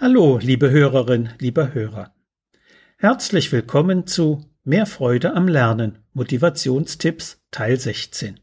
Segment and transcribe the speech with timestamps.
[0.00, 2.14] Hallo, liebe Hörerin, lieber Hörer.
[2.98, 8.38] Herzlich willkommen zu Mehr Freude am Lernen Motivationstipps Teil 16.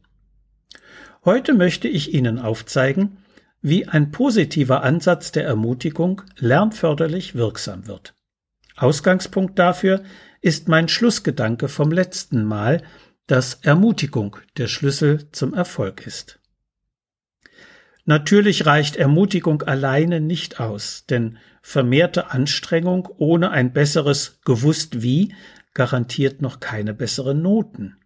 [1.23, 3.20] Heute möchte ich Ihnen aufzeigen,
[3.62, 8.15] wie ein positiver Ansatz der Ermutigung lernförderlich wirksam wird.
[8.76, 10.03] Ausgangspunkt dafür
[10.42, 12.83] ist mein Schlussgedanke vom letzten Mal,
[13.28, 16.38] dass Ermutigung der Schlüssel zum Erfolg ist.
[18.05, 25.34] Natürlich reicht Ermutigung alleine nicht aus, denn vermehrte Anstrengung ohne ein besseres gewusst wie
[25.73, 27.97] garantiert noch keine besseren Noten.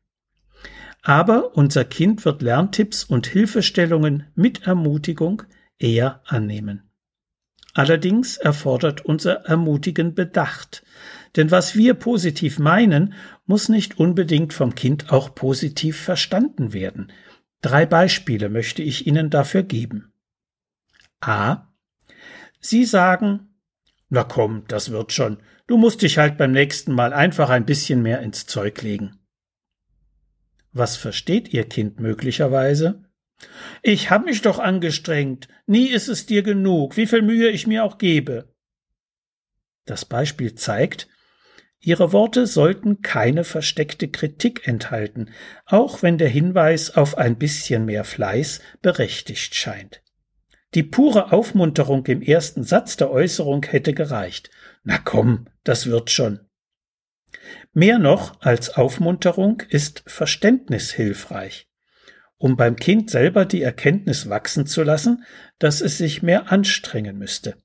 [1.01, 5.43] Aber unser Kind wird Lerntipps und Hilfestellungen mit Ermutigung
[5.77, 6.83] eher annehmen.
[7.73, 10.83] Allerdings erfordert unser Ermutigen Bedacht,
[11.35, 13.13] denn was wir positiv meinen,
[13.45, 17.11] muss nicht unbedingt vom Kind auch positiv verstanden werden,
[17.61, 20.13] Drei Beispiele möchte ich Ihnen dafür geben.
[21.21, 21.67] A.
[22.61, 23.49] Sie sagen,
[24.09, 25.37] na komm, das wird schon.
[25.67, 29.19] Du musst dich halt beim nächsten Mal einfach ein bisschen mehr ins Zeug legen.
[30.71, 33.03] Was versteht Ihr Kind möglicherweise?
[33.81, 35.47] Ich hab mich doch angestrengt.
[35.65, 38.53] Nie ist es dir genug, wie viel Mühe ich mir auch gebe.
[39.85, 41.07] Das Beispiel zeigt,
[41.81, 45.29] Ihre Worte sollten keine versteckte Kritik enthalten,
[45.65, 50.01] auch wenn der Hinweis auf ein bisschen mehr Fleiß berechtigt scheint.
[50.75, 54.51] Die pure Aufmunterung im ersten Satz der Äußerung hätte gereicht.
[54.83, 56.41] Na komm, das wird schon.
[57.73, 61.69] Mehr noch als Aufmunterung ist Verständnis hilfreich,
[62.37, 65.23] um beim Kind selber die Erkenntnis wachsen zu lassen,
[65.59, 67.55] dass es sich mehr anstrengen müsste.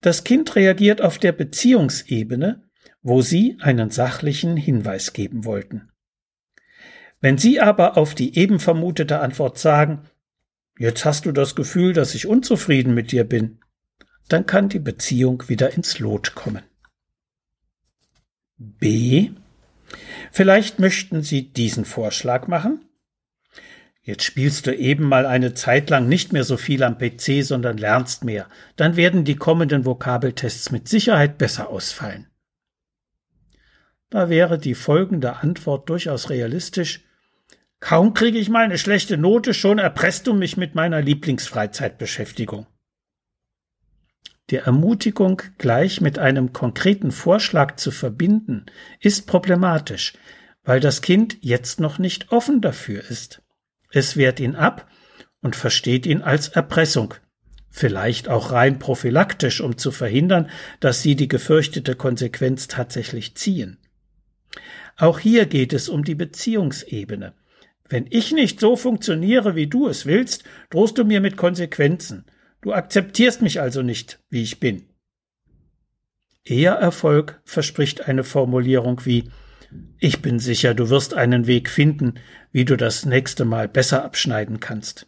[0.00, 2.67] Das Kind reagiert auf der Beziehungsebene
[3.08, 5.88] wo Sie einen sachlichen Hinweis geben wollten.
[7.20, 10.02] Wenn Sie aber auf die eben vermutete Antwort sagen,
[10.78, 13.60] jetzt hast du das Gefühl, dass ich unzufrieden mit dir bin,
[14.28, 16.62] dann kann die Beziehung wieder ins Lot kommen.
[18.58, 19.30] B.
[20.30, 22.84] Vielleicht möchten Sie diesen Vorschlag machen?
[24.02, 27.78] Jetzt spielst du eben mal eine Zeit lang nicht mehr so viel am PC, sondern
[27.78, 28.48] lernst mehr.
[28.76, 32.26] Dann werden die kommenden Vokabeltests mit Sicherheit besser ausfallen.
[34.10, 37.04] Da wäre die folgende Antwort durchaus realistisch.
[37.80, 42.66] Kaum kriege ich meine schlechte Note, schon erpresst du mich mit meiner Lieblingsfreizeitbeschäftigung.
[44.50, 48.64] Die Ermutigung gleich mit einem konkreten Vorschlag zu verbinden,
[48.98, 50.14] ist problematisch,
[50.64, 53.42] weil das Kind jetzt noch nicht offen dafür ist.
[53.90, 54.90] Es wehrt ihn ab
[55.42, 57.14] und versteht ihn als Erpressung,
[57.68, 60.48] vielleicht auch rein prophylaktisch, um zu verhindern,
[60.80, 63.78] dass sie die gefürchtete Konsequenz tatsächlich ziehen.
[64.96, 67.34] Auch hier geht es um die Beziehungsebene.
[67.88, 72.26] Wenn ich nicht so funktioniere, wie du es willst, drohst du mir mit Konsequenzen.
[72.60, 74.84] Du akzeptierst mich also nicht, wie ich bin.
[76.44, 79.30] Eher Erfolg verspricht eine Formulierung wie
[79.98, 82.14] Ich bin sicher, du wirst einen Weg finden,
[82.52, 85.06] wie du das nächste Mal besser abschneiden kannst.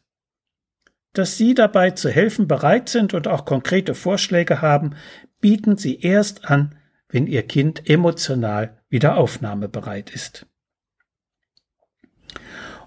[1.13, 4.95] Dass Sie dabei zu helfen bereit sind und auch konkrete Vorschläge haben,
[5.41, 6.77] bieten Sie erst an,
[7.09, 10.47] wenn Ihr Kind emotional wieder aufnahmebereit ist.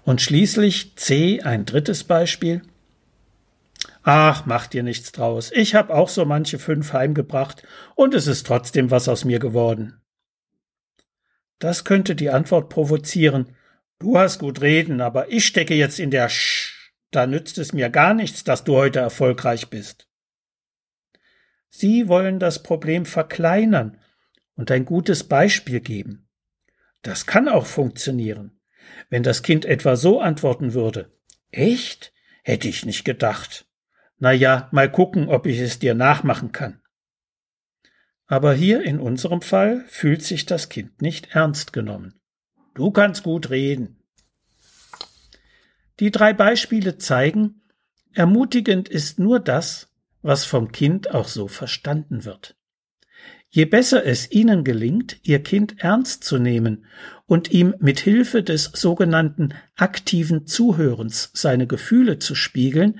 [0.04, 2.62] Und schließlich C, ein drittes Beispiel.
[4.02, 5.50] Ach, mach dir nichts draus.
[5.52, 10.00] Ich habe auch so manche fünf heimgebracht und es ist trotzdem was aus mir geworden.
[11.58, 13.56] Das könnte die Antwort provozieren.
[13.98, 16.92] Du hast gut reden, aber ich stecke jetzt in der Sch.
[17.10, 20.06] Da nützt es mir gar nichts, dass du heute erfolgreich bist.
[21.70, 23.98] Sie wollen das Problem verkleinern
[24.56, 26.28] und ein gutes Beispiel geben.
[27.02, 28.60] Das kann auch funktionieren.
[29.10, 31.12] Wenn das Kind etwa so antworten würde,
[31.50, 32.12] echt?
[32.42, 33.66] Hätte ich nicht gedacht.
[34.18, 36.80] Na ja, mal gucken, ob ich es dir nachmachen kann.
[38.26, 42.20] Aber hier in unserem Fall fühlt sich das Kind nicht ernst genommen.
[42.74, 44.02] Du kannst gut reden.
[46.00, 47.62] Die drei Beispiele zeigen,
[48.12, 49.88] ermutigend ist nur das,
[50.22, 52.56] was vom Kind auch so verstanden wird.
[53.56, 56.86] Je besser es ihnen gelingt, ihr Kind ernst zu nehmen
[57.24, 62.98] und ihm mit Hilfe des sogenannten aktiven Zuhörens seine Gefühle zu spiegeln,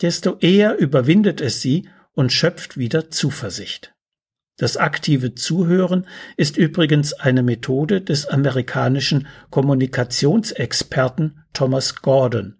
[0.00, 3.94] desto eher überwindet es sie und schöpft wieder Zuversicht.
[4.56, 12.56] Das aktive Zuhören ist übrigens eine Methode des amerikanischen Kommunikationsexperten Thomas Gordon,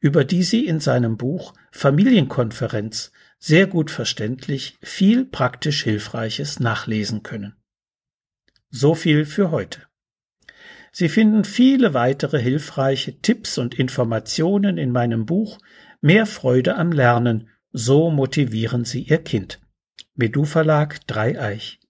[0.00, 7.56] über die Sie in seinem Buch Familienkonferenz sehr gut verständlich viel praktisch Hilfreiches nachlesen können.
[8.70, 9.82] So viel für heute.
[10.92, 15.58] Sie finden viele weitere hilfreiche Tipps und Informationen in meinem Buch
[16.00, 19.60] Mehr Freude am Lernen, so motivieren Sie Ihr Kind.
[20.14, 21.80] Medu Verlag Dreieich.